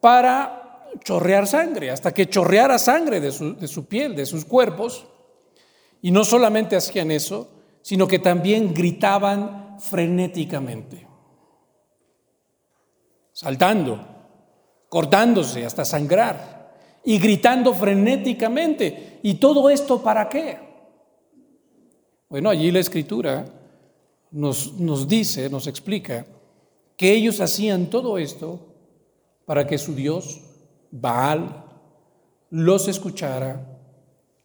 [0.00, 0.61] para
[1.04, 5.06] chorrear sangre, hasta que chorreara sangre de su, piel, de sus cuerpos.
[6.00, 7.48] Y no solamente hacían eso,
[7.82, 11.06] sino que también gritaban frenéticamente,
[13.32, 14.04] saltando,
[14.88, 16.74] cortándose hasta sangrar
[17.04, 19.20] y gritando frenéticamente.
[19.22, 20.58] ¿Y todo esto para qué?
[22.28, 23.44] Bueno, allí la escritura
[24.30, 26.26] nos, nos dice, nos explica
[26.96, 28.60] que ellos hacían todo esto
[29.44, 30.40] para que su Dios
[30.92, 31.64] Baal
[32.50, 33.66] los escuchara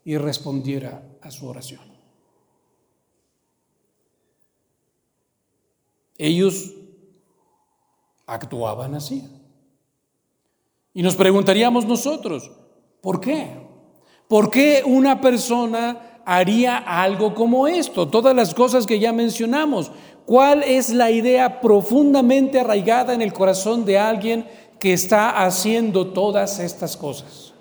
[0.05, 1.81] y respondiera a su oración.
[6.17, 6.73] Ellos
[8.25, 9.23] actuaban así.
[10.93, 12.49] Y nos preguntaríamos nosotros,
[13.01, 13.67] ¿por qué?
[14.27, 18.07] ¿Por qué una persona haría algo como esto?
[18.07, 19.91] Todas las cosas que ya mencionamos.
[20.25, 24.45] ¿Cuál es la idea profundamente arraigada en el corazón de alguien
[24.79, 27.53] que está haciendo todas estas cosas.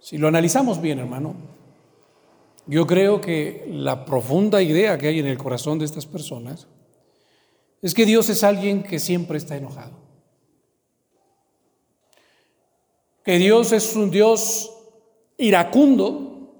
[0.00, 1.34] Si lo analizamos bien, hermano,
[2.66, 6.66] yo creo que la profunda idea que hay en el corazón de estas personas
[7.82, 9.92] es que Dios es alguien que siempre está enojado.
[13.24, 14.72] Que Dios es un Dios
[15.36, 16.54] iracundo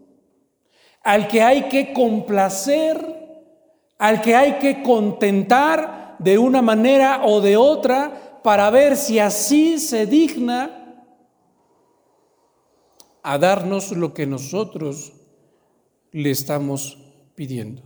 [1.02, 3.00] al que hay que complacer,
[3.98, 9.78] al que hay que contentar de una manera o de otra para ver si así
[9.78, 11.04] se digna
[13.22, 15.12] a darnos lo que nosotros
[16.12, 16.98] le estamos
[17.34, 17.82] pidiendo.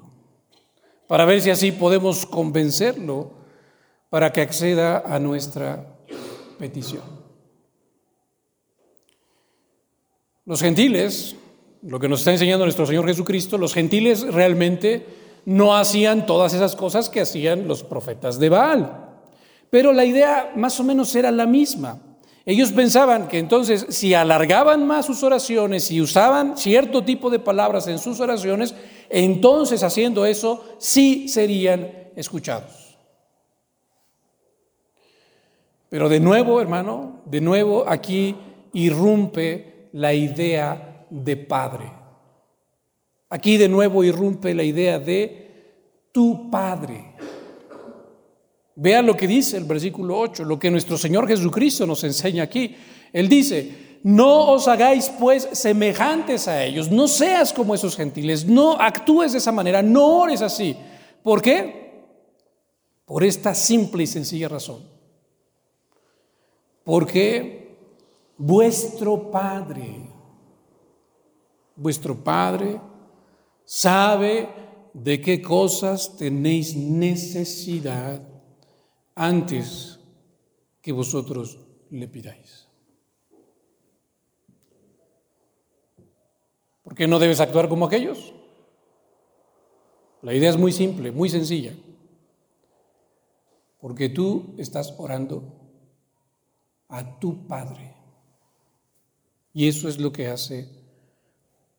[1.06, 3.32] Para ver si así podemos convencerlo
[4.10, 5.96] para que acceda a nuestra
[6.58, 7.04] petición.
[10.44, 11.36] Los gentiles,
[11.82, 15.06] lo que nos está enseñando nuestro Señor Jesucristo, los gentiles realmente
[15.44, 19.08] no hacían todas esas cosas que hacían los profetas de Baal.
[19.70, 22.00] Pero la idea más o menos era la misma.
[22.46, 27.86] Ellos pensaban que entonces si alargaban más sus oraciones y usaban cierto tipo de palabras
[27.86, 28.74] en sus oraciones,
[29.08, 32.98] entonces haciendo eso sí serían escuchados.
[35.88, 38.36] Pero de nuevo, hermano, de nuevo aquí
[38.72, 41.99] irrumpe la idea de padre.
[43.30, 47.14] Aquí de nuevo irrumpe la idea de tu padre.
[48.74, 52.74] Vea lo que dice el versículo 8, lo que nuestro Señor Jesucristo nos enseña aquí.
[53.12, 58.72] Él dice, no os hagáis pues semejantes a ellos, no seas como esos gentiles, no
[58.80, 60.76] actúes de esa manera, no ores así.
[61.22, 62.04] ¿Por qué?
[63.04, 64.82] Por esta simple y sencilla razón.
[66.82, 67.76] Porque
[68.38, 70.08] vuestro Padre,
[71.76, 72.80] vuestro Padre
[73.70, 74.48] sabe
[74.94, 78.20] de qué cosas tenéis necesidad
[79.14, 80.00] antes
[80.82, 81.56] que vosotros
[81.88, 82.66] le pidáis.
[86.82, 88.34] ¿Por qué no debes actuar como aquellos?
[90.22, 91.72] La idea es muy simple, muy sencilla.
[93.78, 95.44] Porque tú estás orando
[96.88, 97.94] a tu Padre.
[99.52, 100.68] Y eso es lo que hace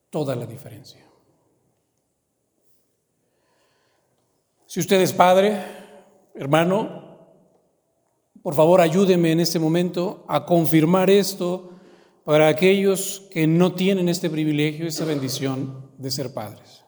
[0.08, 1.11] toda la diferencia.
[4.72, 5.62] Si usted es padre,
[6.34, 7.18] hermano,
[8.42, 11.72] por favor, ayúdeme en este momento a confirmar esto
[12.24, 16.86] para aquellos que no tienen este privilegio, esta bendición de ser padres.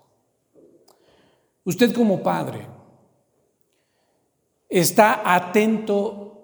[1.65, 2.67] Usted como padre
[4.71, 6.43] está atento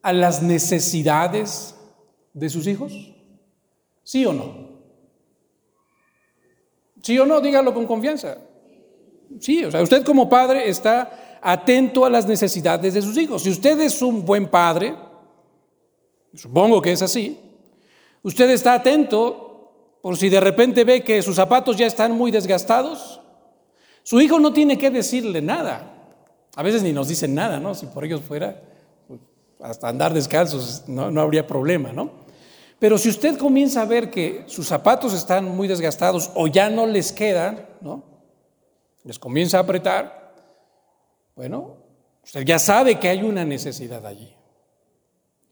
[0.00, 1.74] a las necesidades
[2.32, 2.92] de sus hijos?
[4.04, 4.78] ¿Sí o no?
[7.02, 7.40] ¿Sí o no?
[7.40, 8.38] Dígalo con confianza.
[9.40, 13.42] Sí, o sea, usted como padre está atento a las necesidades de sus hijos.
[13.42, 14.94] Si usted es un buen padre,
[16.34, 17.38] supongo que es así,
[18.22, 19.48] usted está atento
[20.02, 23.20] por si de repente ve que sus zapatos ya están muy desgastados.
[24.02, 25.94] Su hijo no tiene que decirle nada.
[26.56, 27.74] A veces ni nos dicen nada, ¿no?
[27.74, 28.60] Si por ellos fuera,
[29.06, 29.20] pues,
[29.60, 32.10] hasta andar descalzos no, no habría problema, ¿no?
[32.78, 36.86] Pero si usted comienza a ver que sus zapatos están muy desgastados o ya no
[36.86, 38.07] les quedan, ¿no?
[39.04, 40.34] Les comienza a apretar,
[41.36, 41.76] bueno,
[42.22, 44.34] usted ya sabe que hay una necesidad allí.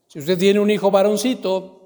[0.09, 1.76] Si usted tiene un hijo varoncito,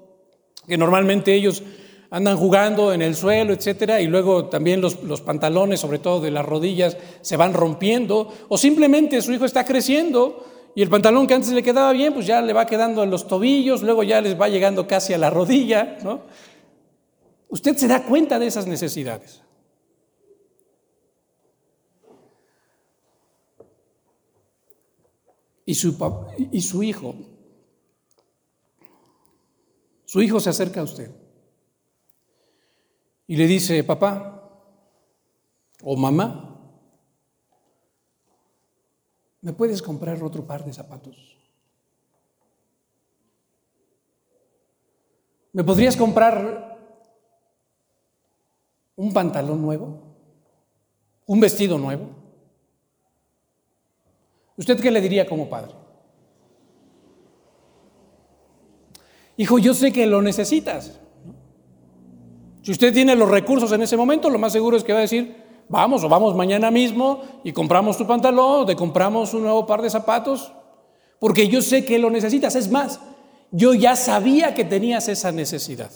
[0.67, 1.63] que normalmente ellos
[2.11, 6.45] andan jugando en el suelo, etcétera, y luego también los, pantalones, sobre todo de las
[6.45, 10.45] rodillas, se van rompiendo, o simplemente su hijo está creciendo
[10.75, 13.27] y el pantalón que antes le quedaba bien, pues ya le va quedando en los
[13.27, 16.21] tobillos, luego ya les va llegando casi a la rodilla, ¿no?
[17.49, 19.41] Usted se da cuenta de esas necesidades.
[25.71, 27.15] Y su, hijo,
[30.05, 31.09] su hijo se acerca a usted
[33.25, 34.51] y le dice, papá
[35.81, 36.59] o mamá,
[39.39, 41.37] ¿me puedes comprar otro par de zapatos?
[45.53, 46.77] ¿Me podrías comprar
[48.97, 50.01] un pantalón nuevo?
[51.25, 52.20] ¿Un vestido nuevo?
[54.61, 55.71] ¿Usted qué le diría como padre?
[59.37, 60.99] Hijo, yo sé que lo necesitas.
[62.61, 65.01] Si usted tiene los recursos en ese momento, lo más seguro es que va a
[65.01, 65.35] decir,
[65.67, 69.81] vamos o vamos mañana mismo y compramos tu pantalón o te compramos un nuevo par
[69.81, 70.53] de zapatos,
[71.17, 72.55] porque yo sé que lo necesitas.
[72.55, 72.99] Es más,
[73.49, 75.89] yo ya sabía que tenías esa necesidad.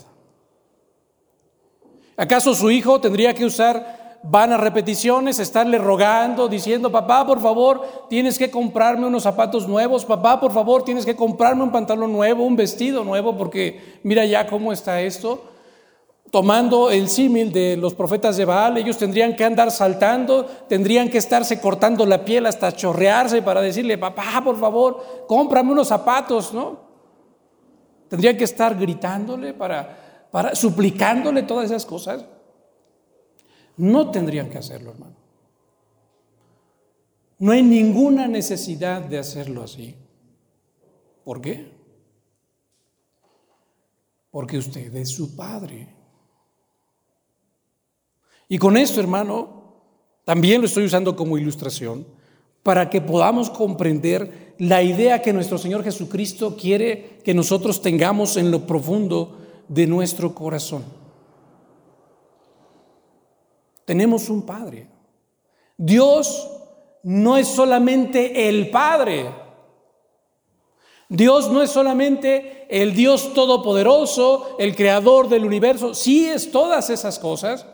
[2.17, 7.81] ¿Acaso su hijo tendría que usar van a repeticiones, estarle rogando, diciendo, papá, por favor,
[8.09, 12.43] tienes que comprarme unos zapatos nuevos, papá, por favor, tienes que comprarme un pantalón nuevo,
[12.43, 15.43] un vestido nuevo, porque mira ya cómo está esto.
[16.31, 21.19] Tomando el símil de los profetas de Baal, ellos tendrían que andar saltando, tendrían que
[21.19, 26.79] estarse cortando la piel hasta chorrearse para decirle, papá, por favor, cómprame unos zapatos, ¿no?
[28.09, 32.25] Tendrían que estar gritándole para, para suplicándole todas esas cosas.
[33.77, 35.15] No tendrían que hacerlo, hermano.
[37.39, 39.95] No hay ninguna necesidad de hacerlo así.
[41.23, 41.71] ¿Por qué?
[44.31, 45.87] Porque usted es su padre.
[48.47, 49.63] Y con esto, hermano,
[50.23, 52.05] también lo estoy usando como ilustración
[52.63, 58.49] para que podamos comprender la idea que nuestro Señor Jesucristo quiere que nosotros tengamos en
[58.49, 60.83] lo profundo de nuestro corazón.
[63.85, 64.87] Tenemos un Padre.
[65.77, 66.49] Dios
[67.03, 69.29] no es solamente el Padre.
[71.07, 77.19] Dios no es solamente el Dios todopoderoso, el creador del universo, sí es todas esas
[77.19, 77.67] cosas,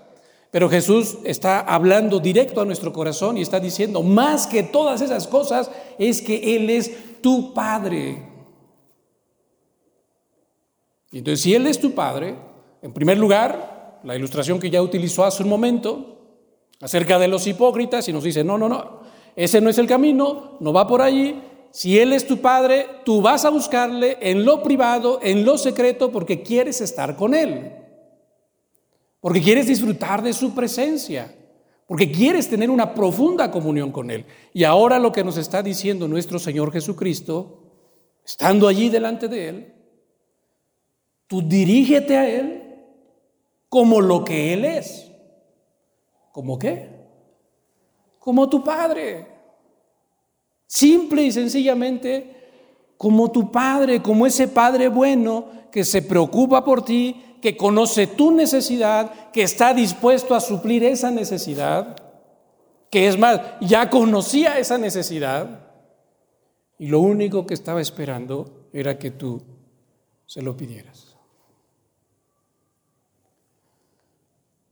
[0.52, 5.28] pero Jesús está hablando directo a nuestro corazón y está diciendo, más que todas esas
[5.28, 8.28] cosas, es que Él es tu Padre.
[11.14, 12.36] Entonces, si Él es tu Padre,
[12.82, 13.71] en primer lugar,
[14.04, 16.18] la ilustración que ya utilizó hace un momento,
[16.80, 19.02] acerca de los hipócritas, y nos dice, no, no, no,
[19.36, 21.40] ese no es el camino, no va por allí,
[21.72, 26.12] si Él es tu Padre, tú vas a buscarle en lo privado, en lo secreto,
[26.12, 27.72] porque quieres estar con Él,
[29.22, 31.34] porque quieres disfrutar de su presencia,
[31.88, 34.26] porque quieres tener una profunda comunión con Él.
[34.54, 37.60] Y ahora lo que nos está diciendo nuestro Señor Jesucristo,
[38.26, 39.74] estando allí delante de Él,
[41.28, 42.61] tú dirígete a Él
[43.72, 45.10] como lo que Él es.
[46.34, 46.90] ¿Cómo qué?
[48.20, 49.26] Como tu Padre.
[50.68, 57.38] Simple y sencillamente como tu Padre, como ese Padre bueno que se preocupa por ti,
[57.42, 61.96] que conoce tu necesidad, que está dispuesto a suplir esa necesidad,
[62.90, 65.62] que es más, ya conocía esa necesidad
[66.78, 69.42] y lo único que estaba esperando era que tú
[70.26, 71.11] se lo pidieras.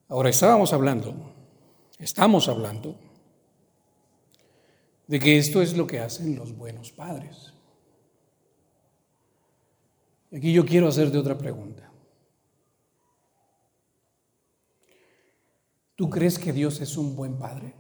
[0.10, 1.14] Ahora estábamos hablando,
[1.99, 2.95] estamos hablando
[5.05, 7.53] de que esto es lo que hacen los buenos padres.
[10.36, 11.91] Aquí yo quiero hacerte otra pregunta.
[15.95, 17.76] ¿Tú crees que Dios es un buen padre?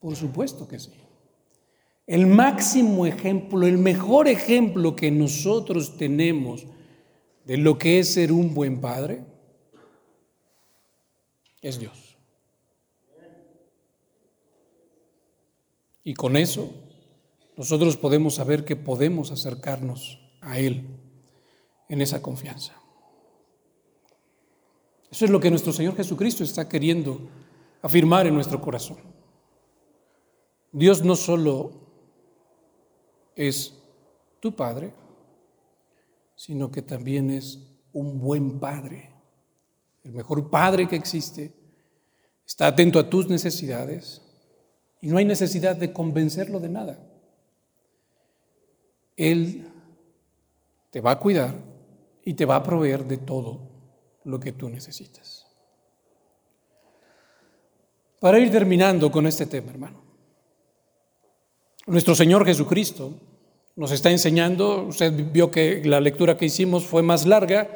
[0.00, 0.92] Por supuesto que sí.
[2.06, 6.66] El máximo ejemplo, el mejor ejemplo que nosotros tenemos
[7.44, 9.35] de lo que es ser un buen padre
[11.62, 12.16] es Dios.
[16.04, 16.70] Y con eso
[17.56, 20.86] nosotros podemos saber que podemos acercarnos a Él
[21.88, 22.74] en esa confianza.
[25.10, 27.28] Eso es lo que nuestro Señor Jesucristo está queriendo
[27.82, 28.98] afirmar en nuestro corazón.
[30.72, 31.72] Dios no solo
[33.34, 33.74] es
[34.40, 34.92] tu Padre,
[36.34, 39.10] sino que también es un buen Padre,
[40.06, 41.52] el mejor Padre que existe.
[42.46, 44.22] Está atento a tus necesidades,
[45.00, 46.98] y no hay necesidad de convencerlo de nada.
[49.16, 49.66] Él
[50.90, 51.54] te va a cuidar
[52.24, 53.60] y te va a proveer de todo
[54.24, 55.46] lo que tú necesitas.
[58.20, 60.02] Para ir terminando con este tema, hermano.
[61.86, 63.14] Nuestro Señor Jesucristo
[63.74, 67.68] nos está enseñando, usted vio que la lectura que hicimos fue más larga,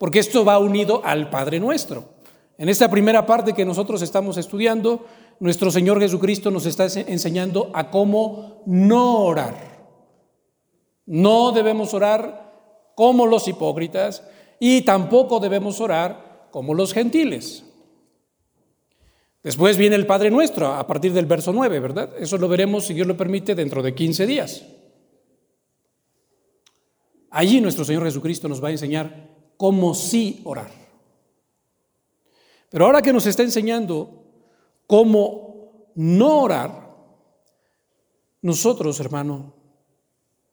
[0.00, 2.14] porque esto va unido al Padre nuestro.
[2.56, 5.04] En esta primera parte que nosotros estamos estudiando,
[5.40, 9.84] nuestro Señor Jesucristo nos está enseñando a cómo no orar.
[11.04, 14.26] No debemos orar como los hipócritas
[14.58, 17.62] y tampoco debemos orar como los gentiles.
[19.42, 22.14] Después viene el Padre Nuestro a partir del verso 9, ¿verdad?
[22.18, 24.64] Eso lo veremos, si Dios lo permite, dentro de 15 días.
[27.28, 30.70] Allí nuestro Señor Jesucristo nos va a enseñar cómo sí orar.
[32.70, 34.24] Pero ahora que nos está enseñando
[34.86, 36.96] cómo no orar,
[38.40, 39.52] nosotros, hermano,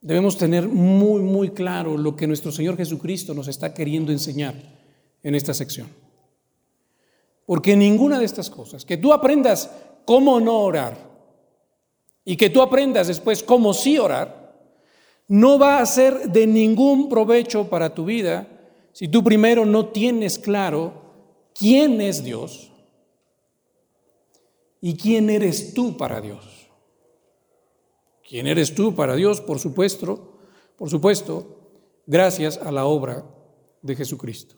[0.02, 4.54] debemos tener muy, muy claro lo que nuestro Señor Jesucristo nos está queriendo enseñar
[5.22, 5.88] en esta sección.
[7.46, 9.70] Porque ninguna de estas cosas, que tú aprendas
[10.04, 10.98] cómo no orar
[12.26, 14.54] y que tú aprendas después cómo sí orar,
[15.28, 18.56] no va a ser de ningún provecho para tu vida
[18.98, 20.92] si tú primero no tienes claro
[21.54, 22.68] quién es Dios
[24.80, 26.70] ¿Y quién eres tú para Dios?
[28.26, 29.40] ¿Quién eres tú para Dios?
[29.40, 30.38] Por supuesto,
[30.76, 31.72] por supuesto,
[32.06, 33.24] gracias a la obra
[33.82, 34.54] de Jesucristo.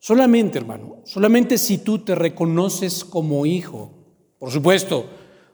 [0.00, 3.90] Solamente, hermano, solamente si tú te reconoces como hijo,
[4.38, 5.06] por supuesto,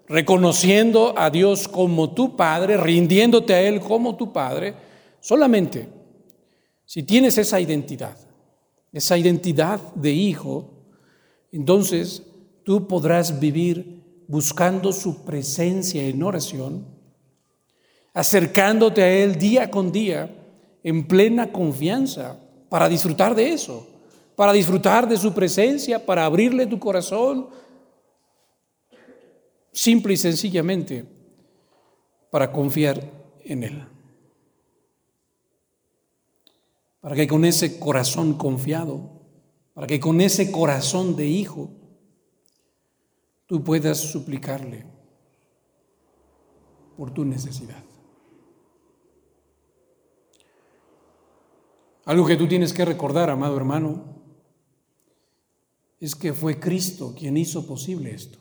[0.08, 4.74] reconociendo a Dios como tu Padre, rindiéndote a Él como tu Padre,
[5.20, 5.88] solamente
[6.91, 8.16] si tienes esa identidad,
[8.93, 10.88] esa identidad de hijo,
[11.53, 12.24] entonces
[12.64, 16.84] tú podrás vivir buscando su presencia en oración,
[18.12, 20.34] acercándote a Él día con día
[20.82, 23.86] en plena confianza para disfrutar de eso,
[24.34, 27.51] para disfrutar de su presencia, para abrirle tu corazón,
[29.70, 31.05] simple y sencillamente
[32.32, 33.01] para confiar
[33.45, 33.89] en Él.
[37.01, 39.20] Para que con ese corazón confiado,
[39.74, 41.70] para que con ese corazón de hijo,
[43.46, 44.86] tú puedas suplicarle
[46.96, 47.82] por tu necesidad.
[52.05, 54.05] Algo que tú tienes que recordar, amado hermano,
[55.98, 58.38] es que fue Cristo quien hizo posible esto.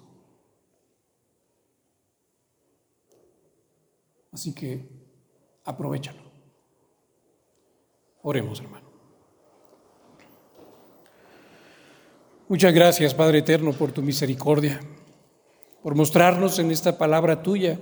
[4.32, 4.88] Así que
[5.66, 6.29] aprovechalo.
[8.30, 8.88] Oremos, hermano.
[12.48, 14.80] Muchas gracias, Padre Eterno, por tu misericordia,
[15.82, 17.80] por mostrarnos en esta palabra tuya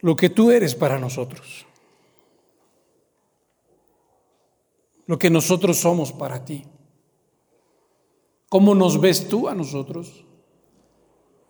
[0.00, 1.64] lo que tú eres para nosotros,
[5.06, 6.64] lo que nosotros somos para ti,
[8.48, 10.24] cómo nos ves tú a nosotros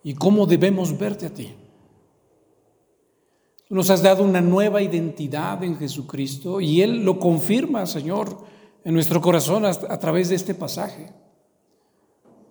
[0.03, 1.55] y cómo debemos verte a ti.
[3.71, 8.43] Tú nos has dado una nueva identidad en Jesucristo y Él lo confirma, Señor,
[8.83, 11.13] en nuestro corazón a, través de este pasaje,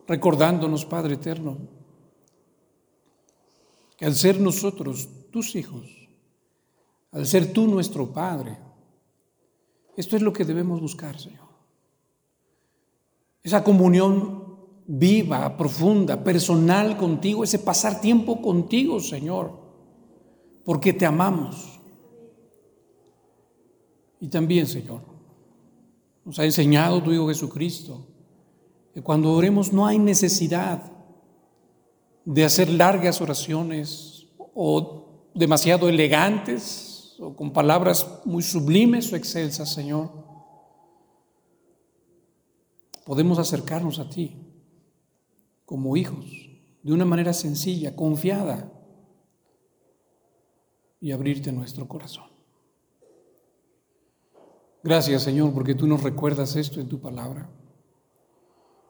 [0.09, 1.59] recordándonos, Padre Eterno,
[3.99, 6.09] que al ser nosotros tus hijos,
[7.12, 8.57] al ser tú nuestro Padre,
[9.99, 11.49] esto es lo que debemos buscar, Señor.
[13.43, 14.57] Esa comunión
[14.87, 19.60] viva, profunda, personal contigo, ese pasar tiempo contigo, Señor,
[20.65, 21.81] porque te amamos.
[24.21, 25.03] Y también, Señor,
[26.25, 28.07] nos ha enseñado tu Hijo Jesucristo
[28.93, 30.93] que cuando oremos no hay necesidad
[32.25, 40.11] de hacer largas oraciones o demasiado elegantes o con palabras muy sublimes o excelsas, Señor.
[43.05, 44.37] Podemos acercarnos a ti
[45.65, 46.51] como hijos
[46.83, 48.73] de una manera sencilla, confiada
[51.01, 52.25] y abrirte nuestro corazón.
[54.83, 57.49] Gracias Señor porque tú nos recuerdas esto en tu palabra.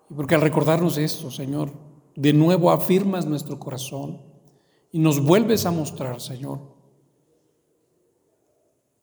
[0.09, 1.73] Y porque al recordarnos esto, Señor,
[2.17, 4.21] de nuevo afirmas nuestro corazón
[4.93, 6.61] y nos vuelves a mostrar, Señor,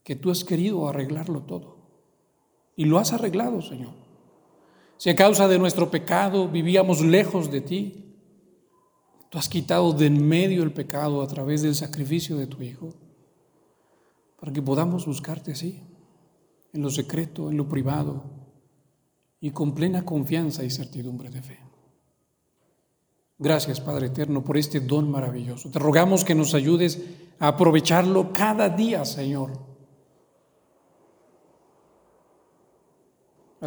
[0.04, 1.78] que tú has querido arreglarlo todo.
[2.76, 3.94] Y lo has arreglado, Señor.
[4.98, 8.07] Si a causa de nuestro pecado vivíamos lejos de ti,
[9.30, 12.94] tú has quitado de en medio el pecado a través del sacrificio de tu Hijo,
[14.40, 15.82] para que podamos buscarte así
[16.74, 18.24] en lo secreto, en lo privado
[19.40, 21.60] y con plena confianza y certidumbre de fe.
[23.40, 25.70] Gracias, Padre Eterno, por este don maravilloso.
[25.70, 27.02] Te rogamos que nos ayudes
[27.40, 29.68] a aprovecharlo cada día, Señor.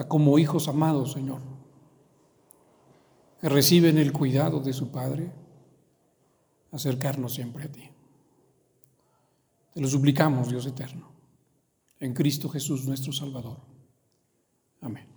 [0.08, 1.40] como hijos amados, Señor,
[3.40, 5.32] que reciben el cuidado de su Padre,
[6.72, 7.88] acercarnos siempre a ti.
[9.72, 11.10] Te lo suplicamos, Dios eterno
[12.00, 13.58] en Cristo Jesús nuestro Salvador.
[14.80, 15.09] Amén.